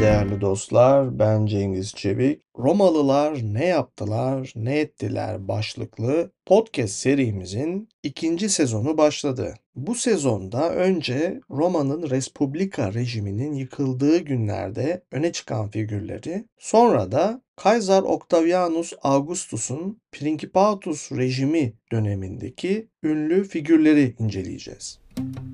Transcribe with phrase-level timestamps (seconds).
[0.00, 2.40] Değerli dostlar, ben Cengiz Çevik.
[2.58, 9.54] Romalılar ne yaptılar, ne ettiler başlıklı podcast serimizin ikinci sezonu başladı.
[9.76, 18.92] Bu sezonda önce Roma'nın Respublika rejiminin yıkıldığı günlerde öne çıkan figürleri, sonra da Kaiser Octavianus
[19.02, 24.98] Augustus'un Principatus rejimi dönemindeki ünlü figürleri inceleyeceğiz.
[25.18, 25.51] Hiç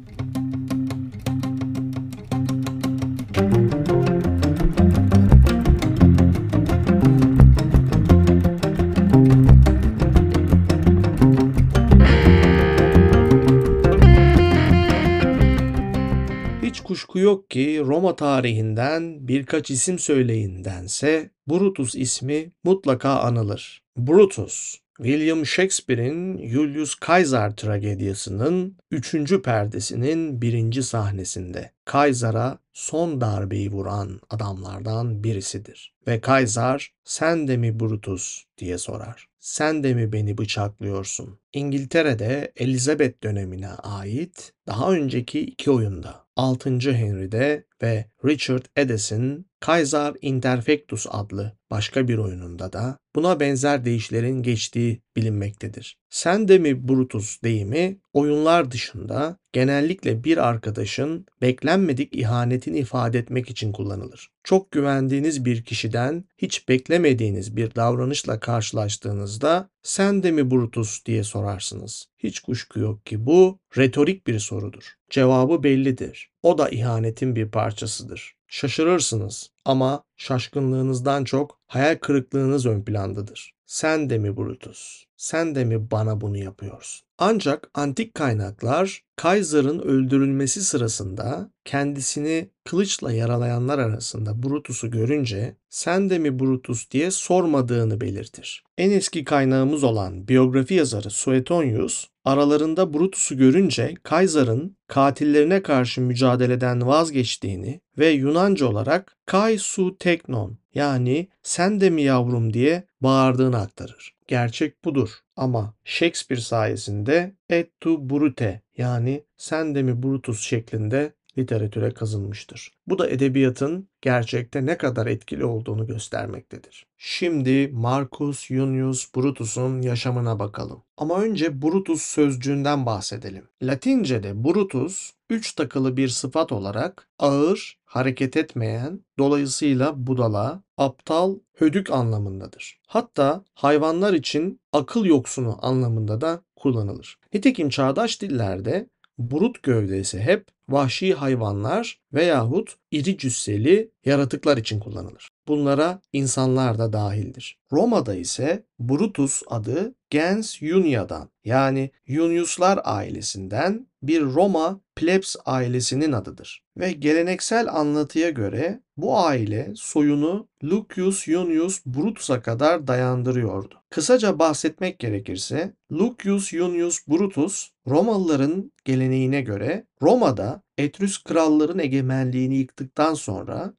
[16.99, 23.83] kuşku yok ki Roma tarihinden birkaç isim söyleyin dense Brutus ismi mutlaka anılır.
[23.97, 29.43] Brutus, William Shakespeare'in Julius Caesar tragediyasının 3.
[29.45, 35.95] perdesinin birinci sahnesinde Kaysar'a son darbeyi vuran adamlardan birisidir.
[36.07, 39.29] Ve Kaysar sen de mi Brutus diye sorar.
[39.39, 41.39] Sen de mi beni bıçaklıyorsun?
[41.53, 46.71] İngiltere'de Elizabeth dönemine ait daha önceki iki oyunda 6.
[46.93, 55.03] Henry'de ve Richard Edison Kaiser Interfectus adlı başka bir oyununda da buna benzer deyişlerin geçtiği
[55.17, 55.99] bilinmektedir.
[56.11, 63.73] Sen de mi Brutus deyimi oyunlar dışında genellikle bir arkadaşın beklenmedik ihanetini ifade etmek için
[63.73, 64.31] kullanılır.
[64.45, 72.07] Çok güvendiğiniz bir kişiden hiç beklemediğiniz bir davranışla karşılaştığınızda sen de mi Brutus diye sorarsınız.
[72.19, 74.95] Hiç kuşku yok ki bu retorik bir sorudur.
[75.11, 76.31] Cevabı bellidir.
[76.43, 78.35] O da ihanetin bir parçasıdır.
[78.49, 83.58] Şaşırırsınız ama şaşkınlığınızdan çok hayal kırıklığınız ön plandadır.
[83.69, 85.05] Sen de mi Brutus?
[85.17, 87.07] Sen de mi bana bunu yapıyorsun?
[87.19, 96.39] Ancak antik kaynaklar Kaiser'ın öldürülmesi sırasında kendisini kılıçla yaralayanlar arasında Brutus'u görünce sen de mi
[96.39, 98.65] Brutus diye sormadığını belirtir.
[98.79, 107.81] En eski kaynağımız olan biyografi yazarı Suetonius aralarında Brutus'u görünce Kaiser'ın katillerine karşı mücadeleden vazgeçtiğini
[107.99, 114.15] ve Yunanca olarak Kai su teknon yani sen de mi yavrum diye bağırdığını aktarır.
[114.27, 121.95] Gerçek budur ama Shakespeare sayesinde et tu brute yani sen de mi Brutus şeklinde literatüre
[121.95, 122.73] kazınmıştır.
[122.87, 126.87] Bu da edebiyatın gerçekte ne kadar etkili olduğunu göstermektedir.
[126.97, 130.83] Şimdi Marcus Junius Brutus'un yaşamına bakalım.
[130.97, 133.49] Ama önce Brutus sözcüğünden bahsedelim.
[133.63, 142.81] Latince'de Brutus üç takılı bir sıfat olarak ağır, hareket etmeyen, dolayısıyla budala, aptal, hödük anlamındadır.
[142.87, 147.19] Hatta hayvanlar için akıl yoksunu anlamında da kullanılır.
[147.35, 148.89] Nitekim çağdaş dillerde
[149.19, 155.29] burut gövdesi hep vahşi hayvanlar veyahut iri cüsseli yaratıklar için kullanılır.
[155.49, 157.59] Bunlara insanlar da dahildir.
[157.73, 166.63] Roma'da ise Brutus adı gens Junia'dan yani Juniuslar ailesinden bir Roma plebs ailesinin adıdır.
[166.77, 173.75] Ve geleneksel anlatıya göre bu aile soyunu Lucius Junius Brutus'a kadar dayandırıyordu.
[173.91, 183.75] Kısaca bahsetmek gerekirse Lucius Junius Brutus Romalıların geleneğine göre Roma'da Etrüsk kralların egemenliğini yıktıktan sonra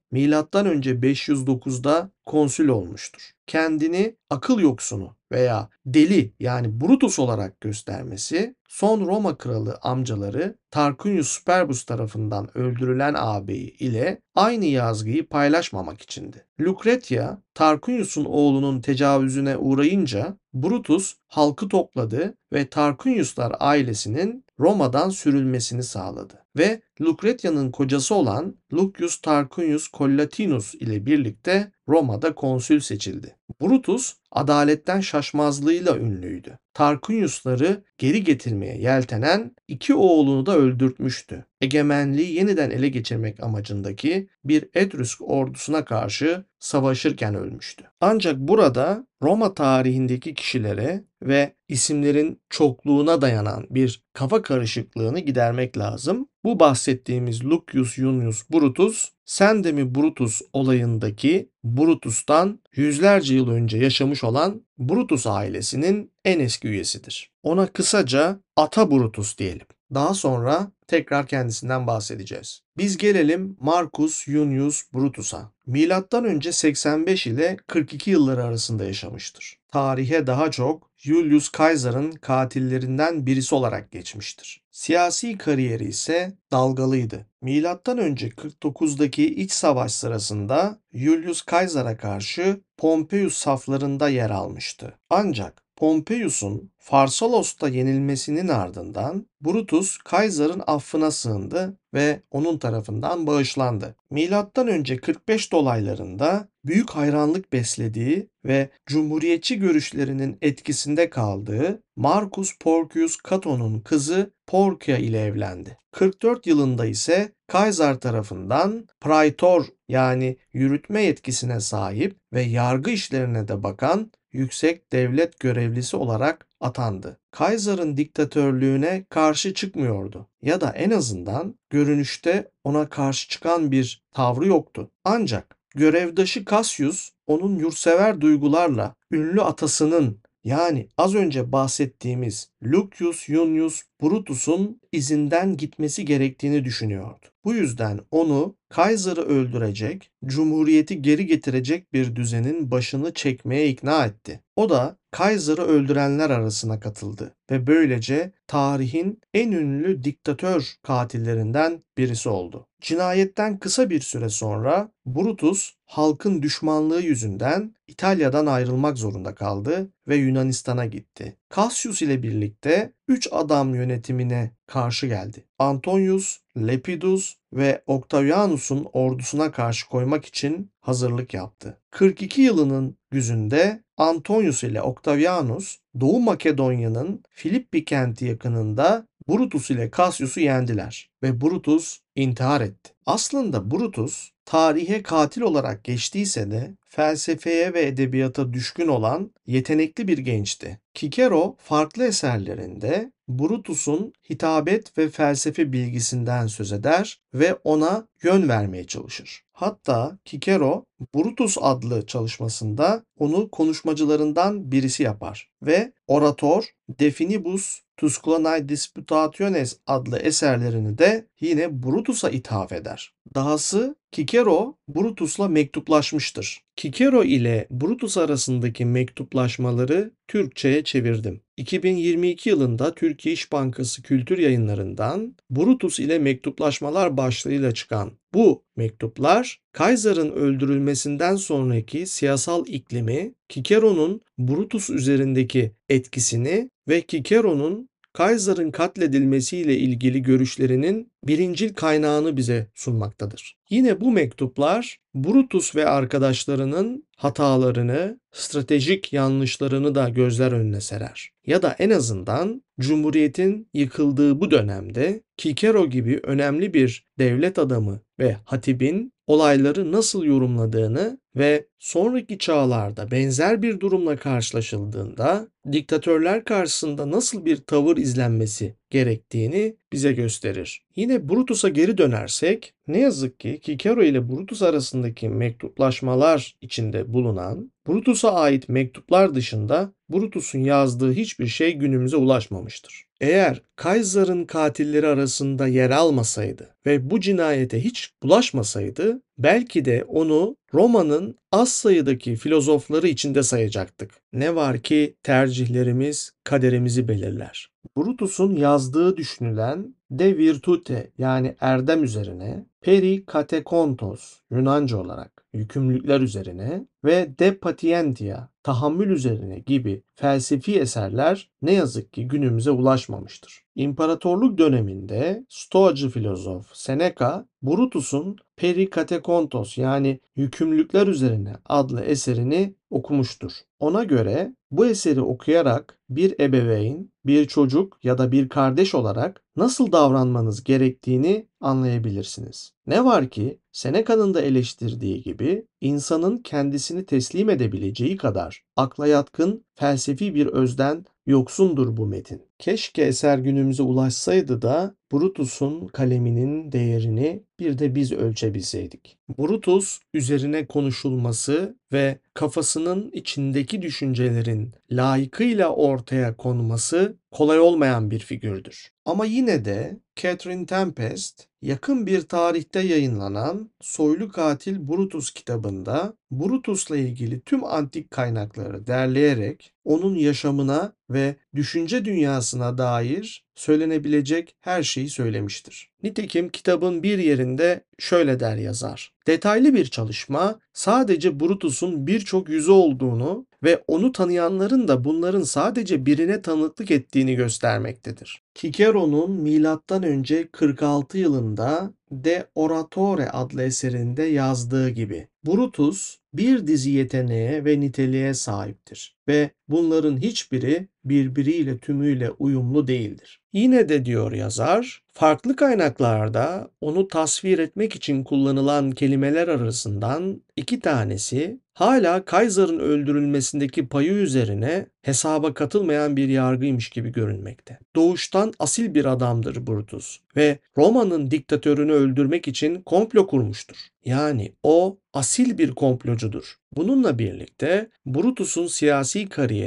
[0.66, 3.31] önce 509'da konsül olmuştur.
[3.47, 11.84] Kendini akıl yoksunu veya deli yani Brutus olarak göstermesi son Roma kralı amcaları Tarquinius Superbus
[11.84, 16.45] tarafından öldürülen ağabeyi ile aynı yazgıyı paylaşmamak içindi.
[16.62, 26.82] Lucretia, Tarquinius'un oğlunun tecavüzüne uğrayınca Brutus halkı topladı ve Tarquiniuslar ailesinin Roma'dan sürülmesini sağladı ve
[27.02, 33.35] Lucretia'nın kocası olan Lucius Tarquinius Collatinus ile birlikte Roma'da konsül seçildi.
[33.62, 36.59] Brutus adaletten şaşmazlığıyla ünlüydü.
[36.73, 41.46] Tarquiniusları geri getirmeye yeltenen iki oğlunu da öldürtmüştü.
[41.62, 47.84] Egemenliği yeniden ele geçirmek amacındaki bir Etrüsk ordusuna karşı savaşırken ölmüştü.
[48.02, 56.29] Ancak burada Roma tarihindeki kişilere ve isimlerin çokluğuna dayanan bir kafa karışıklığını gidermek lazım.
[56.49, 64.23] Bu bahsettiğimiz Lucius Junius Brutus, sen de mi Brutus olayındaki Brutus'tan yüzlerce yıl önce yaşamış
[64.23, 67.31] olan Brutus ailesinin en eski üyesidir.
[67.43, 69.67] Ona kısaca Ata Brutus diyelim.
[69.94, 72.62] Daha sonra tekrar kendisinden bahsedeceğiz.
[72.78, 75.52] Biz gelelim Marcus Junius Brutus'a.
[75.66, 79.59] Milattan önce 85 ile 42 yılları arasında yaşamıştır.
[79.72, 84.62] Tarihe daha çok Julius Caesar'ın katillerinden birisi olarak geçmiştir.
[84.72, 87.26] Siyasi kariyeri ise dalgalıydı.
[87.42, 94.94] Milattan önce 49'daki iç savaş sırasında Julius Caesar'a karşı Pompeius saflarında yer almıştı.
[95.09, 103.96] Ancak Pompeius'un Farsalos'ta yenilmesinin ardından Brutus Kaysar'ın affına sığındı ve onun tarafından bağışlandı.
[104.09, 113.79] Milattan önce 45 dolaylarında büyük hayranlık beslediği ve cumhuriyetçi görüşlerinin etkisinde kaldığı Marcus Porcius Cato'nun
[113.79, 115.78] kızı Porcia ile evlendi.
[115.91, 124.11] 44 yılında ise Kaysar tarafından praetor yani yürütme yetkisine sahip ve yargı işlerine de bakan
[124.31, 127.20] yüksek devlet görevlisi olarak atandı.
[127.31, 134.91] Kaysar'ın diktatörlüğüne karşı çıkmıyordu ya da en azından görünüşte ona karşı çıkan bir tavrı yoktu.
[135.03, 144.81] Ancak görevdaşı Cassius onun yurtsever duygularla ünlü atasının yani az önce bahsettiğimiz Lucius Junius Brutus'un
[144.91, 147.25] izinden gitmesi gerektiğini düşünüyordu.
[147.46, 154.40] Bu yüzden onu Kaiser'ı öldürecek, cumhuriyeti geri getirecek bir düzenin başını çekmeye ikna etti.
[154.55, 162.67] O da Kaiser'ı öldürenler arasına katıldı ve böylece tarihin en ünlü diktatör katillerinden birisi oldu.
[162.82, 170.85] Cinayetten kısa bir süre sonra Brutus halkın düşmanlığı yüzünden İtalya'dan ayrılmak zorunda kaldı ve Yunanistan'a
[170.85, 171.38] gitti.
[171.55, 175.46] Cassius ile birlikte 3 adam yönetimine karşı geldi.
[175.59, 181.81] Antonius, Lepidus ve Octavianus'un ordusuna karşı koymak için hazırlık yaptı.
[181.90, 191.09] 42 yılının güzünde Antonius ile Octavianus Doğu Makedonya'nın Filippi kenti yakınında Brutus ile Cassius'u yendiler
[191.23, 192.93] ve Brutus intihar etti.
[193.05, 200.79] Aslında Brutus tarihe katil olarak geçtiyse de felsefeye ve edebiyata düşkün olan yetenekli bir gençti.
[200.93, 209.43] Kikero farklı eserlerinde Brutus'un hitabet ve felsefe bilgisinden söz eder ve ona yön vermeye çalışır.
[209.52, 210.85] Hatta Kikero
[211.16, 220.97] Brutus adlı çalışmasında onu konuşmacılarından birisi yapar ve Orator De Finibus Tusculanae Disputationes adlı eserlerini
[220.97, 223.13] de yine Brutus'a ithaf eder.
[223.35, 226.61] Dahası Kikero Brutus'la mektuplaşmıştır.
[226.75, 231.41] Kikero ile Brutus arasındaki mektuplaşmaları Türkçe'ye çevirdim.
[231.57, 240.31] 2022 yılında Türkiye İş Bankası Kültür Yayınları'ndan Brutus ile mektuplaşmalar başlığıyla çıkan bu mektuplar Kaiser'ın
[240.31, 247.89] öldürülmesinden sonraki siyasal iklimi, Kikero'nun Brutus üzerindeki etkisini ve Kikero'nun
[248.20, 253.58] Kaiser'ın katledilmesiyle ilgili görüşlerinin birincil kaynağını bize sunmaktadır.
[253.70, 261.30] Yine bu mektuplar Brutus ve arkadaşlarının hatalarını, stratejik yanlışlarını da gözler önüne serer.
[261.46, 268.38] Ya da en azından Cumhuriyet'in yıkıldığı bu dönemde Kikero gibi önemli bir devlet adamı ve
[268.46, 277.58] hatibin olayları nasıl yorumladığını ve sonraki çağlarda benzer bir durumla karşılaşıldığında diktatörler karşısında nasıl bir
[277.58, 280.81] tavır izlenmesi gerektiğini bize gösterir.
[280.96, 288.34] Yine Brutus'a geri dönersek ne yazık ki Kikero ile Brutus arasındaki mektuplaşmalar içinde bulunan Brutus'a
[288.34, 293.06] ait mektuplar dışında Brutus'un yazdığı hiçbir şey günümüze ulaşmamıştır.
[293.22, 301.36] Eğer Kaiser'ın katilleri arasında yer almasaydı ve bu cinayete hiç bulaşmasaydı belki de onu Roma'nın
[301.52, 304.12] az sayıdaki filozofları içinde sayacaktık.
[304.34, 307.72] Ne var ki tercihlerimiz kaderimizi belirler.
[307.98, 317.40] Brutus'un yazdığı düşünülen De Virtute yani erdem üzerine, Peri Katekontos Yunanca olarak yükümlülükler üzerine ve
[317.40, 323.64] De Patientia tahammül üzerine gibi felsefi eserler ne yazık ki günümüze ulaşmamıştır.
[323.76, 333.52] İmparatorluk döneminde Stoacı filozof Seneca, Brutus'un Perikatekontos yani Yükümlülükler Üzerine adlı eserini okumuştur.
[333.80, 339.92] Ona göre bu eseri okuyarak bir ebeveyn, bir çocuk ya da bir kardeş olarak nasıl
[339.92, 342.74] davranmanız gerektiğini anlayabilirsiniz.
[342.88, 350.36] Ne var ki Seneca'nın da eleştirdiği gibi insanın kendisini teslim edebileceği kadar akla yatkın felsefi
[350.36, 352.49] bir özden yoksundur bu metin.
[352.60, 359.18] Keşke eser günümüze ulaşsaydı da Brutus'un kaleminin değerini bir de biz ölçebilseydik.
[359.38, 368.92] Brutus üzerine konuşulması ve kafasının içindeki düşüncelerin layıkıyla ortaya konması kolay olmayan bir figürdür.
[369.06, 377.42] Ama yine de Catherine Tempest yakın bir tarihte yayınlanan Soylu Katil Brutus kitabında Brutus'la ilgili
[377.42, 385.89] tüm antik kaynakları derleyerek onun yaşamına ve düşünce dünyasına dair söylenebilecek her şeyi söylemiştir.
[386.03, 389.13] Nitekim kitabın bir yerinde şöyle der yazar.
[389.27, 396.41] Detaylı bir çalışma sadece Brutus'un birçok yüzü olduğunu ve onu tanıyanların da bunların sadece birine
[396.41, 398.41] tanıklık ettiğini göstermektedir.
[398.56, 407.65] Cicero'nun milattan önce 46 yılında De Oratore adlı eserinde yazdığı gibi Brutus bir dizi yeteneğe
[407.65, 413.42] ve niteliğe sahiptir ve bunların hiçbiri birbiriyle tümüyle uyumlu değildir.
[413.54, 421.60] Yine de diyor yazar, farklı kaynaklarda onu tasvir etmek için kullanılan kelimeler arasından iki tanesi
[421.74, 427.80] hala Kaiser'ın öldürülmesindeki payı üzerine hesaba katılmayan bir yargıymış gibi görünmekte.
[427.96, 433.78] Doğuştan asil bir adamdır Brutus ve Roma'nın diktatörünü öldürmek için komplo kurmuştur.
[434.06, 436.56] Yani o asil bir komplocudur.
[436.76, 439.59] Bununla birlikte Brutus'un siyasi kariyeri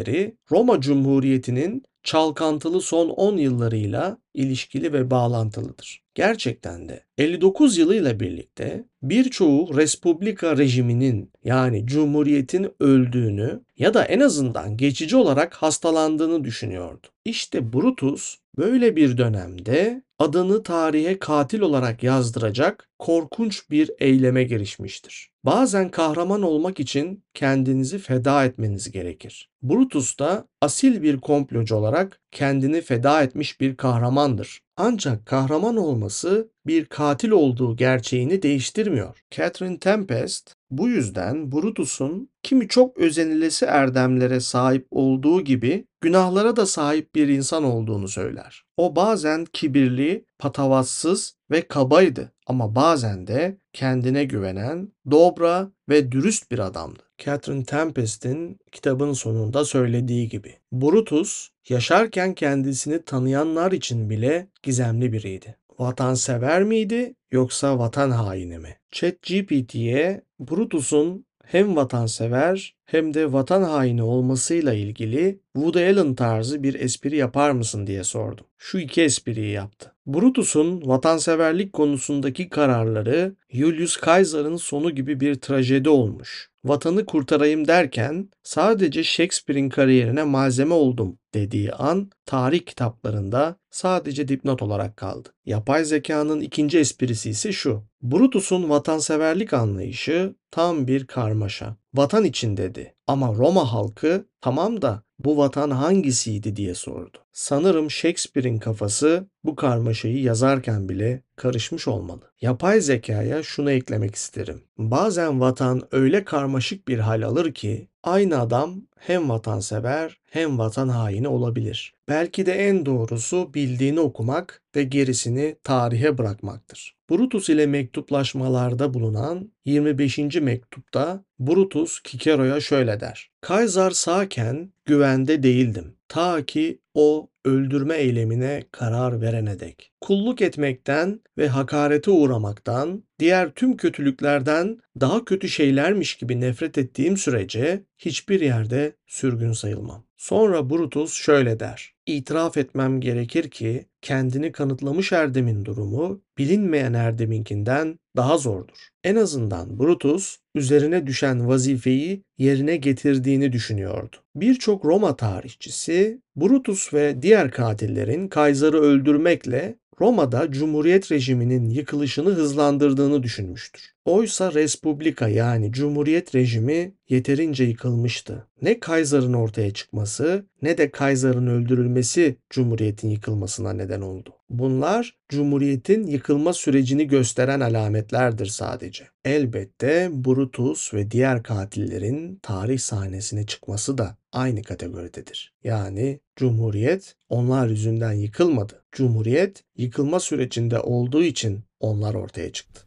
[0.51, 6.03] Roma Cumhuriyeti'nin çalkantılı son 10 yıllarıyla ilişkili ve bağlantılıdır.
[6.15, 14.77] Gerçekten de 59 yılıyla birlikte birçoğu Respublika rejiminin yani Cumhuriyet'in öldüğünü ya da en azından
[14.77, 17.07] geçici olarak hastalandığını düşünüyordu.
[17.25, 25.31] İşte Brutus böyle bir dönemde adını tarihe katil olarak yazdıracak korkunç bir eyleme girişmiştir.
[25.45, 29.51] Bazen kahraman olmak için kendinizi feda etmeniz gerekir.
[29.63, 34.61] Brutus da asil bir komplocu olarak kendini feda etmiş bir kahramandır.
[34.77, 39.25] Ancak kahraman olması bir katil olduğu gerçeğini değiştirmiyor.
[39.31, 47.15] Catherine Tempest bu yüzden Brutus'un kimi çok özenilesi erdemlere sahip olduğu gibi günahlara da sahip
[47.15, 48.65] bir insan olduğunu söyler.
[48.77, 56.59] O bazen kibirli, patavatsız ve kabaydı ama bazen de kendine güvenen, dobra ve dürüst bir
[56.59, 57.03] adamdı.
[57.19, 60.55] Catherine Tempest'in kitabın sonunda söylediği gibi.
[60.73, 65.57] Brutus yaşarken kendisini tanıyanlar için bile gizemli biriydi.
[65.79, 68.77] Vatansever miydi yoksa vatan haini mi?
[68.93, 77.17] ChatGPT'ye Brutus'un hem vatansever hem de vatan haini olmasıyla ilgili Woody Allen tarzı bir espri
[77.17, 78.47] yapar mısın diye sordum.
[78.59, 79.93] Şu iki espriyi yaptı.
[80.07, 86.51] Brutus'un vatanseverlik konusundaki kararları Julius Caesar'ın sonu gibi bir trajedi olmuş.
[86.65, 94.97] Vatanı kurtarayım derken sadece Shakespeare'in kariyerine malzeme oldum dediği an tarih kitaplarında sadece dipnot olarak
[94.97, 95.29] kaldı.
[95.47, 97.85] Yapay zekanın ikinci esprisi ise şu.
[98.03, 101.77] Brutus'un vatanseverlik anlayışı tam bir karmaşa.
[101.95, 107.22] Vatan için dedi ama Roma halkı tamam da bu vatan hangisiydi diye sordu.
[107.33, 112.33] Sanırım Shakespeare'in kafası bu karmaşayı yazarken bile karışmış olmalı.
[112.41, 114.63] Yapay zekaya şunu eklemek isterim.
[114.79, 121.29] Bazen vatan öyle karmaşık bir hal alır ki aynı adam hem vatansever hem vatan haini
[121.29, 121.95] olabilir.
[122.09, 126.97] Belki de en doğrusu bildiğini okumak ve gerisini tarihe bırakmaktır.
[127.11, 130.19] Brutus ile mektuplaşmalarda bulunan 25.
[130.19, 133.31] mektupta Brutus Cicero'ya şöyle der.
[133.41, 135.95] Kaysar sağken güvende değildim.
[136.13, 139.93] Ta ki o öldürme eylemine karar verene dek.
[140.01, 147.85] Kulluk etmekten ve hakarete uğramaktan, diğer tüm kötülüklerden daha kötü şeylermiş gibi nefret ettiğim sürece
[147.99, 150.05] hiçbir yerde sürgün sayılmam.
[150.17, 151.95] Sonra Brutus şöyle der.
[152.07, 158.89] İtiraf etmem gerekir ki kendini kanıtlamış Erdem'in durumu bilinmeyen Erdem'inkinden daha zordur.
[159.05, 164.17] En azından Brutus üzerine düşen vazifeyi yerine getirdiğini düşünüyordu.
[164.35, 173.93] Birçok Roma tarihçisi Brutus ve diğer katillerin Kaiser'ı öldürmekle Roma'da Cumhuriyet rejiminin yıkılışını hızlandırdığını düşünmüştür.
[174.05, 178.47] Oysa Respublika yani Cumhuriyet rejimi yeterince yıkılmıştı.
[178.63, 184.35] Ne Kaiser'ın ortaya çıkması ne de Kaiser'ın öldürülmesi Cumhuriyet'in yıkılmasına neden oldu.
[184.51, 189.05] Bunlar Cumhuriyet'in yıkılma sürecini gösteren alametlerdir sadece.
[189.25, 195.55] Elbette Brutus ve diğer katillerin tarih sahnesine çıkması da aynı kategoridedir.
[195.65, 198.85] Yani Cumhuriyet onlar yüzünden yıkılmadı.
[198.93, 202.83] Cumhuriyet yıkılma sürecinde olduğu için onlar ortaya çıktı.